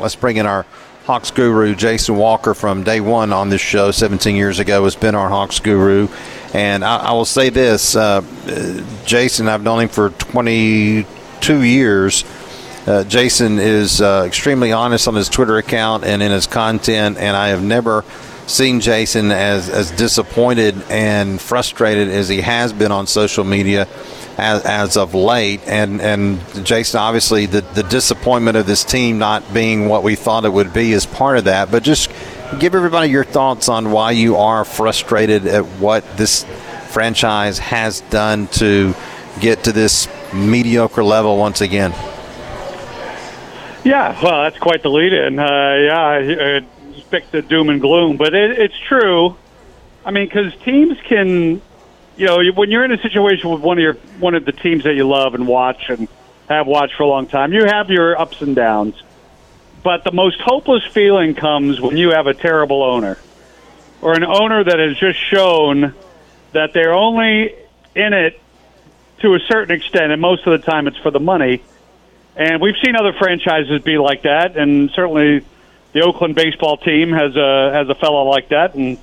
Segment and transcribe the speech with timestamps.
[0.00, 0.64] Let's bring in our
[1.06, 5.16] Hawks guru, Jason Walker, from day one on this show 17 years ago, has been
[5.16, 6.06] our Hawks guru.
[6.54, 8.22] And I, I will say this uh,
[9.06, 12.24] Jason, I've known him for 22 years.
[12.86, 17.36] Uh, Jason is uh, extremely honest on his Twitter account and in his content, and
[17.36, 18.04] I have never
[18.48, 23.86] seen Jason as, as disappointed and frustrated as he has been on social media
[24.38, 25.60] as, as of late.
[25.66, 30.44] And, and Jason, obviously, the, the disappointment of this team not being what we thought
[30.44, 31.70] it would be is part of that.
[31.70, 32.10] But just
[32.58, 36.44] give everybody your thoughts on why you are frustrated at what this
[36.88, 38.94] franchise has done to
[39.40, 41.92] get to this mediocre level once again.
[43.84, 45.38] Yeah, well, that's quite the lead in.
[45.38, 46.66] Uh, yeah, I
[47.10, 49.36] picked the doom and gloom, but it, it's true.
[50.04, 51.60] I mean, because teams can
[52.18, 54.84] you know, when you're in a situation with one of your one of the teams
[54.84, 56.08] that you love and watch and
[56.48, 59.00] have watched for a long time, you have your ups and downs.
[59.84, 63.18] But the most hopeless feeling comes when you have a terrible owner
[64.02, 65.94] or an owner that has just shown
[66.52, 67.54] that they're only
[67.94, 68.40] in it
[69.20, 71.62] to a certain extent, and most of the time it's for the money.
[72.34, 75.44] And we've seen other franchises be like that, and certainly
[75.92, 78.98] the Oakland baseball team has a has a fellow like that, and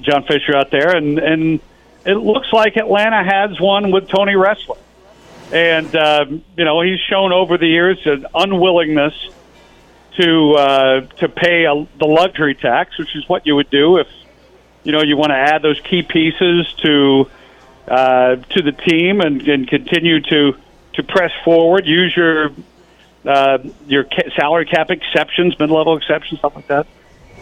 [0.00, 1.60] John Fisher out there, and and
[2.04, 4.78] it looks like Atlanta has one with Tony Ressler.
[5.52, 6.24] And, uh,
[6.56, 9.12] you know, he's shown over the years an unwillingness
[10.16, 14.08] to uh, to pay a, the luxury tax, which is what you would do if,
[14.82, 17.30] you know, you want to add those key pieces to
[17.86, 20.56] uh, to the team and, and continue to
[20.94, 21.86] to press forward.
[21.86, 22.50] Use your
[23.24, 24.06] uh, your
[24.36, 26.86] salary cap exceptions, mid level exceptions, stuff like that.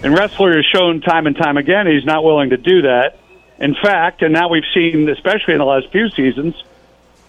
[0.02, 3.18] And Ressler has shown time and time again he's not willing to do that.
[3.58, 6.54] In fact, and now we've seen, especially in the last few seasons,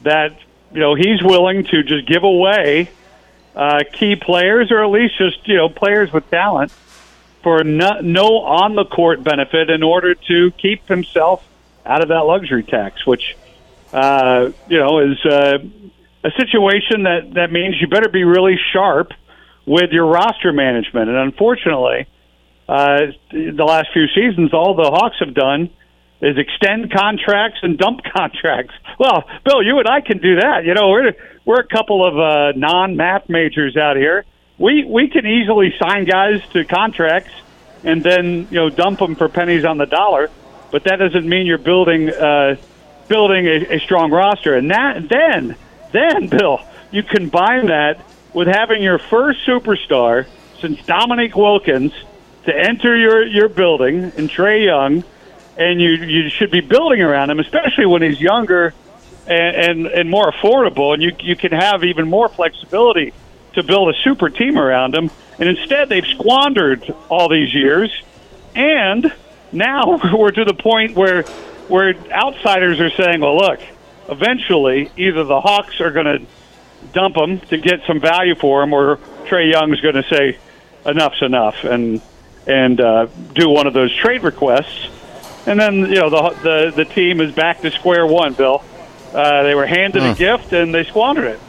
[0.01, 0.37] that
[0.71, 2.89] you know he's willing to just give away
[3.55, 6.71] uh, key players, or at least just you know players with talent,
[7.43, 11.45] for no, no on the court benefit in order to keep himself
[11.85, 13.35] out of that luxury tax, which
[13.91, 15.57] uh, you know is uh,
[16.23, 19.11] a situation that that means you better be really sharp
[19.65, 21.09] with your roster management.
[21.09, 22.07] And unfortunately,
[22.67, 25.69] uh, the last few seasons, all the Hawks have done
[26.21, 28.73] is extend contracts and dump contracts.
[28.99, 30.65] Well, Bill, you and I can do that.
[30.65, 31.13] You know, we're
[31.45, 34.25] we're a couple of uh, non-math majors out here.
[34.57, 37.33] We we can easily sign guys to contracts
[37.83, 40.29] and then you know dump them for pennies on the dollar.
[40.71, 42.55] But that doesn't mean you're building uh,
[43.07, 44.55] building a, a strong roster.
[44.55, 45.55] And that then
[45.91, 48.03] then Bill, you combine that
[48.33, 50.27] with having your first superstar
[50.59, 51.93] since Dominique Wilkins
[52.45, 55.03] to enter your your building and Trae Young
[55.57, 58.73] and you you should be building around him, especially when he's younger
[59.27, 63.13] and, and and more affordable, and you you can have even more flexibility
[63.53, 65.11] to build a super team around him.
[65.39, 67.91] And instead, they've squandered all these years,
[68.55, 69.11] and
[69.51, 71.23] now we're to the point where
[71.67, 73.59] where outsiders are saying, "Well, look,
[74.11, 76.25] eventually, either the Hawks are going to
[76.93, 80.37] dump him to get some value for him, or Trae Young is going to say,
[80.85, 82.01] enough's enough,' and
[82.45, 84.89] and uh, do one of those trade requests."
[85.45, 88.33] and then you know the the the team is back to square one.
[88.33, 88.63] Bill,
[89.13, 91.39] uh, they were handed a gift and they squandered it.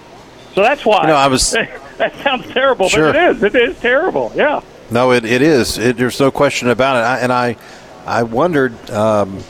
[0.55, 1.03] So that's why.
[1.03, 1.51] You know, I was.
[1.99, 3.13] that sounds terrible, sure.
[3.13, 3.43] but it is.
[3.43, 4.33] It is terrible.
[4.35, 4.61] Yeah.
[4.91, 5.79] No, it, it is.
[5.79, 7.07] It, there's no question about it.
[7.07, 7.57] I, and I,
[8.05, 9.43] I wondered um,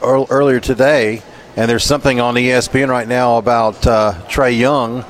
[0.00, 1.22] earlier today,
[1.56, 5.04] and there's something on ESPN right now about uh, Trae Young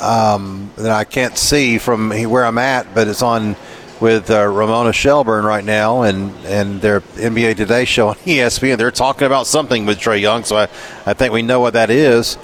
[0.00, 3.56] um, that I can't see from where I'm at, but it's on
[4.00, 8.78] with uh, Ramona Shelburne right now, and and their NBA Today show on ESPN.
[8.78, 10.62] They're talking about something with Trae Young, so I,
[11.06, 12.36] I think we know what that is.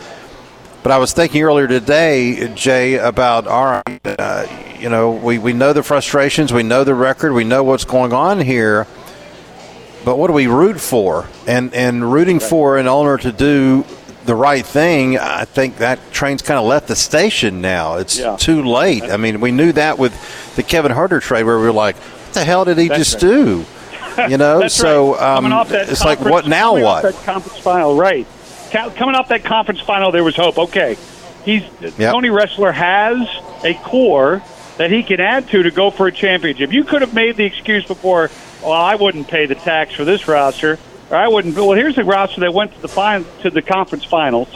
[0.83, 4.47] But I was thinking earlier today, Jay, about our, uh,
[4.79, 8.13] you know, we, we know the frustrations, we know the record, we know what's going
[8.13, 8.87] on here.
[10.07, 11.27] But what do we root for?
[11.49, 13.85] And and rooting for an owner to do
[14.25, 17.97] the right thing, I think that train's kind of left the station now.
[17.97, 18.37] It's yeah.
[18.37, 19.03] too late.
[19.03, 20.15] I mean, we knew that with
[20.55, 23.15] the Kevin Huerter trade, where we were like, "What the hell did he That's just
[23.15, 23.21] right.
[23.21, 23.65] do?"
[24.31, 25.37] You know, so right.
[25.37, 26.81] um, it's like, what now?
[26.81, 28.27] What that conference final, right?
[28.71, 30.57] Coming off that conference final, there was hope.
[30.57, 30.97] Okay,
[31.45, 32.13] he's yep.
[32.13, 33.29] Tony Ressler has
[33.63, 34.43] a core
[34.79, 36.73] that he can add to to go for a championship.
[36.73, 38.31] You could have made the excuse before,
[38.63, 40.79] well, I wouldn't pay the tax for this roster.
[41.11, 41.55] Or I wouldn't.
[41.55, 44.49] Well, here's the roster that went to the fin- to the conference finals,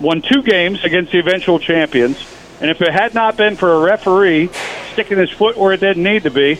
[0.00, 2.24] won two games against the eventual champions,
[2.60, 4.50] and if it had not been for a referee
[4.92, 6.58] sticking his foot where it didn't need to be,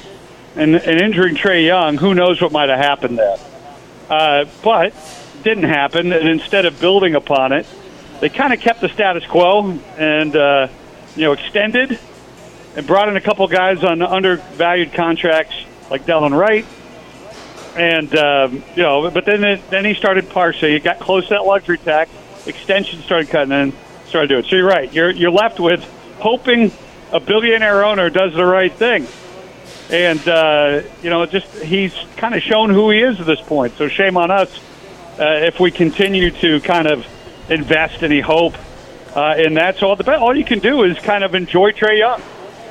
[0.56, 3.38] and, and injuring Trae Young, who knows what might have happened there.
[4.08, 4.92] Uh, but
[5.42, 7.66] didn't happen, and instead of building upon it,
[8.20, 10.68] they kind of kept the status quo and uh,
[11.16, 11.98] you know extended
[12.76, 15.54] and brought in a couple guys on undervalued contracts
[15.90, 16.66] like Delon Wright.
[17.76, 20.72] And um, you know, but then it, then he started parsing.
[20.72, 22.10] He got close to that luxury tax.
[22.46, 23.72] Extension started cutting in,
[24.06, 24.42] started doing.
[24.42, 24.92] So you're right.
[24.92, 25.84] You're you're left with
[26.18, 26.72] hoping
[27.12, 29.06] a billionaire owner does the right thing.
[29.90, 33.74] And uh, you know, just he's kind of shown who he is at this point.
[33.76, 34.58] So shame on us
[35.18, 37.06] uh, if we continue to kind of
[37.48, 38.54] invest any hope
[39.14, 39.76] uh, in that.
[39.76, 42.22] So all, the, all you can do is kind of enjoy Trae Young,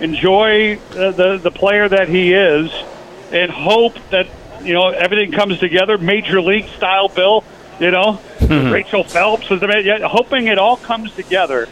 [0.02, 2.72] enjoy the the player that he is,
[3.32, 4.28] and hope that
[4.64, 7.08] you know everything comes together, major league style.
[7.10, 7.44] Bill,
[7.80, 11.68] you know, Rachel Phelps is the hoping it all comes together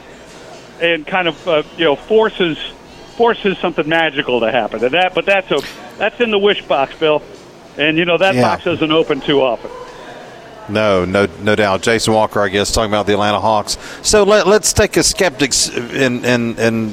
[0.81, 2.57] and kind of uh, you know forces
[3.15, 4.83] forces something magical to happen.
[4.83, 5.61] And that, but that's a
[5.97, 7.21] that's in the wish box, Bill,
[7.77, 8.41] and you know that Yeah.
[8.43, 9.71] box doesn't open too often.
[10.69, 11.81] No, no, no doubt.
[11.81, 13.77] Jason Walker, I guess, talking about the Atlanta Hawks.
[14.01, 16.89] So let, let's take a skeptic's in, in, in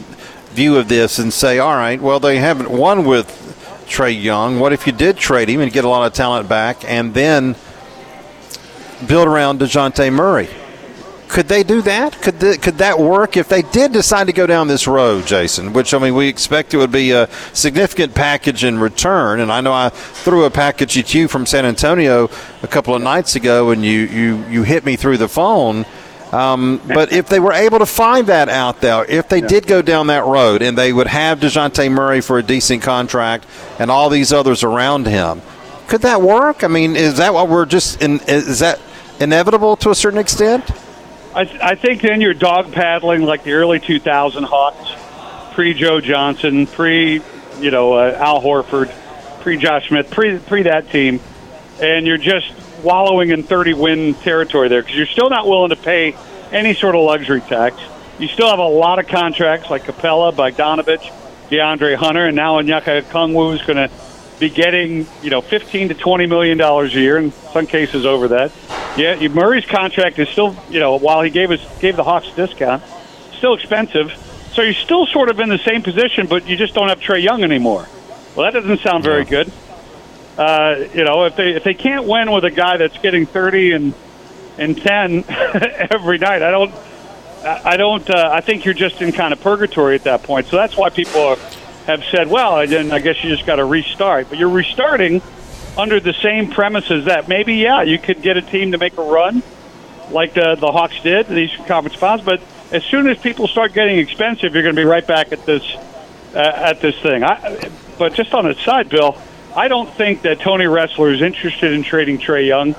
[0.52, 3.43] view of this and say, all right, well, they haven't won with
[3.86, 4.58] Trae Young.
[4.60, 7.56] What if you did trade him and get a lot of talent back, and then
[9.06, 10.48] build around Dejounte Murray?
[11.28, 12.20] Could they do that?
[12.22, 15.72] Could th- could that work if they did decide to go down this road, Jason?
[15.72, 19.40] Which I mean, we expect it would be a significant package in return.
[19.40, 22.30] And I know I threw a package at you from San Antonio
[22.62, 25.86] a couple of nights ago, and you you you hit me through the phone.
[26.34, 29.82] Um, but if they were able to find that out there, if they did go
[29.82, 33.46] down that road, and they would have Dejounte Murray for a decent contract
[33.78, 35.42] and all these others around him,
[35.86, 36.64] could that work?
[36.64, 38.18] I mean, is that what we're just in?
[38.26, 38.80] Is that
[39.20, 40.68] inevitable to a certain extent?
[41.36, 46.00] I, th- I think then you're dog paddling like the early 2000 Hawks, pre Joe
[46.00, 47.22] Johnson, pre
[47.60, 48.92] you know uh, Al Horford,
[49.40, 51.20] pre Josh Smith, pre pre that team,
[51.80, 52.52] and you're just
[52.84, 56.16] wallowing in 30 win territory there because you're still not willing to pay
[56.52, 57.76] any sort of luxury tax.
[58.18, 61.10] You still have a lot of contracts like Capela, Bogdanovich,
[61.50, 63.90] DeAndre Hunter, and now Onyeka Okongwu is going to
[64.38, 68.28] be getting you know 15 to 20 million dollars a year, in some cases over
[68.28, 68.52] that.
[68.96, 72.36] Yeah, Murray's contract is still you know while he gave us gave the Hawks a
[72.36, 72.82] discount,
[73.32, 74.12] still expensive.
[74.52, 77.20] So you're still sort of in the same position, but you just don't have Trae
[77.20, 77.88] Young anymore.
[78.36, 79.50] Well, that doesn't sound very good.
[80.36, 83.72] Uh, you know, if they if they can't win with a guy that's getting 30
[83.72, 83.94] and
[84.58, 85.24] and 10
[85.90, 86.74] every night, I don't.
[87.44, 88.08] I don't.
[88.08, 90.46] Uh, I think you're just in kind of purgatory at that point.
[90.46, 91.36] So that's why people are,
[91.86, 95.20] have said, "Well, then I guess you just got to restart." But you're restarting
[95.76, 99.02] under the same premises that maybe, yeah, you could get a team to make a
[99.02, 99.42] run
[100.10, 102.24] like the the Hawks did in the Eastern Conference Finals.
[102.24, 102.40] But
[102.72, 105.62] as soon as people start getting expensive, you're going to be right back at this
[106.34, 107.24] uh, at this thing.
[107.24, 109.18] I, but just on the side, Bill,
[109.56, 112.74] I don't think that Tony Ressler is interested in trading Trae Young.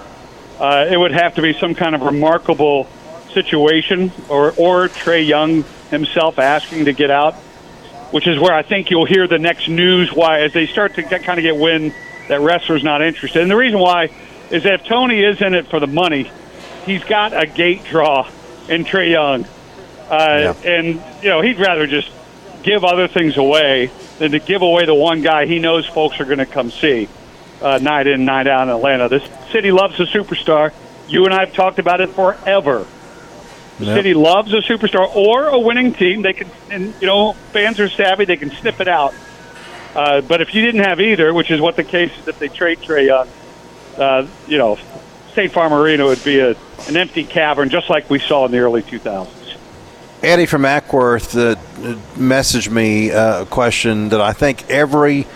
[0.60, 2.88] Uh, it would have to be some kind of remarkable
[3.34, 7.36] situation, or or Trae Young himself asking to get out,
[8.12, 10.12] which is where I think you'll hear the next news.
[10.12, 11.94] Why, as they start to get, kind of get wind
[12.28, 14.10] that Ressler's not interested, and the reason why
[14.52, 16.30] is that if Tony is in it for the money,
[16.86, 18.28] he's got a gate draw
[18.68, 19.46] in Trae Young,
[20.10, 22.12] uh, and you know he'd rather just
[22.64, 26.26] give other things away than to give away the one guy he knows folks are
[26.26, 27.08] going to come see
[27.62, 29.10] uh, night in, night out in Atlanta.
[29.10, 30.74] This city loves a superstar.
[31.08, 32.86] You and I have talked about it forever.
[33.80, 33.98] The Yep.
[33.98, 36.22] city loves a superstar or a winning team.
[36.22, 38.24] They can, and you know, fans are savvy.
[38.24, 39.14] They can sniff it out.
[39.94, 42.48] Uh, but if you didn't have either, which is what the case is if they
[42.48, 43.28] trade Trae Young,
[43.98, 44.78] uh, you know,
[45.34, 46.56] State Farm Arena would be a,
[46.88, 49.45] an empty cavern, just like we saw in the early 2000s.
[50.26, 51.56] Eddie from Acworth uh,
[52.16, 55.28] messaged me uh, a question that I think every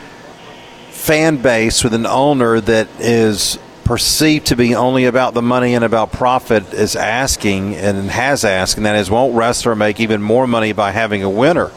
[0.90, 5.86] fan base with an owner that is perceived to be only about the money and
[5.86, 10.48] about profit is asking and has asked, and that is, won't Ressler make even more
[10.48, 11.70] money by having a winner?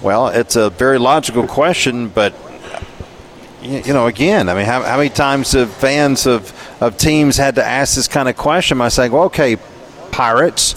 [0.00, 2.34] Well, it's a very logical question, but
[3.60, 7.56] you know, again, I mean, how, how many times have fans of, of teams had
[7.56, 9.58] to ask this kind of question by saying, well, okay,
[10.10, 10.76] Pirates,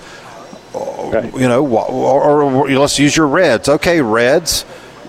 [1.11, 3.69] you know, wh- or, or, let's use your Reds.
[3.69, 4.65] Okay, Reds,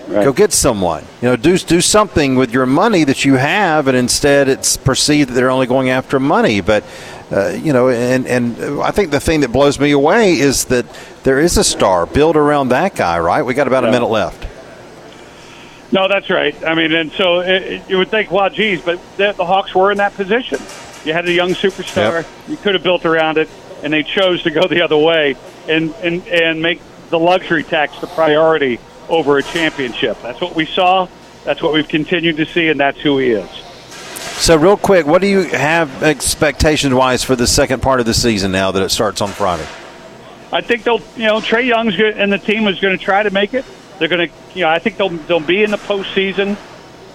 [0.07, 1.03] go get someone.
[1.21, 5.29] You know, do do something with your money that you have, and instead it's perceived
[5.29, 6.61] that they're only going after money.
[6.61, 6.83] But
[7.31, 10.85] uh, you know, and and I think the thing that blows me away is that
[11.23, 13.19] there is a star built around that guy.
[13.19, 13.43] Right?
[13.43, 14.45] We got about a minute left.
[15.91, 16.55] No, that's right.
[16.65, 19.73] I mean, and so it, it, you would think, well, geez, but the, the Hawks
[19.73, 20.59] were in that position.
[21.05, 22.23] You had a young superstar.
[22.23, 22.27] Yep.
[22.49, 23.47] You could have built around it,
[23.83, 25.37] and they chose to go the other way
[25.69, 30.17] and, and, and make the luxury tax the priority over a championship.
[30.21, 31.07] That's what we saw.
[31.43, 33.49] That's what we've continued to see, and that's who he is.
[34.37, 38.13] So, real quick, what do you have expectations wise for the second part of the
[38.13, 39.65] season now that it starts on Friday?
[40.51, 43.23] I think they'll, you know, Trae Young's go- and the team is going to try
[43.23, 43.65] to make it
[43.99, 46.55] They're going to, you know, I think they'll they'll be in the postseason,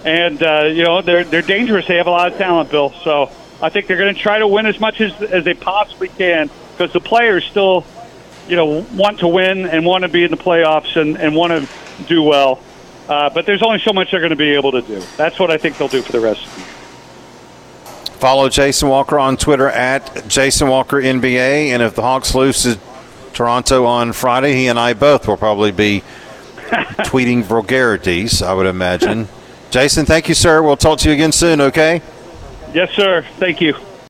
[0.03, 1.87] and uh, you know they're they're dangerous.
[1.87, 2.91] They have a lot of talent, Bill.
[3.03, 3.31] So
[3.61, 6.49] I think they're going to try to win as much as as they possibly can
[6.71, 7.85] because the players still,
[8.47, 11.51] you know, want to win and want to be in the playoffs and and want
[11.51, 12.59] to do well.
[13.07, 15.01] Uh, but there's only so much they're going to be able to do.
[15.17, 16.69] That's what I think they'll do for the rest of the year.
[18.19, 22.79] Follow Jason Walker on Twitter at Jason Walker NBA, and if the Hawks lose to
[23.33, 26.01] Toronto on Friday, he and I both will probably be
[27.03, 28.41] tweeting vulgarities.
[28.41, 29.27] I would imagine.
[29.71, 30.63] Jason, thank you, sir.
[30.63, 31.59] We'll talk to you again soon.
[31.59, 32.01] Okay.
[32.73, 33.25] Yes, sir.
[33.37, 33.75] Thank you.